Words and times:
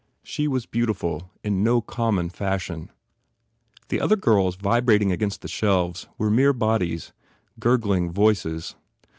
She 0.23 0.47
was 0.47 0.65
beautiful 0.65 1.29
in 1.43 1.63
no 1.63 1.79
common 1.79 2.29
fashion. 2.31 2.89
The 3.89 4.01
other 4.01 4.15
girls 4.15 4.55
vibrating 4.55 5.11
against 5.11 5.41
the 5.43 5.47
shelves 5.47 6.07
were 6.17 6.31
mere 6.31 6.53
bodies, 6.53 7.13
gurgling 7.59 8.11
voices. 8.11 8.73